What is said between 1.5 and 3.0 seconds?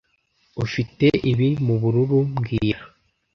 mubururu mbwira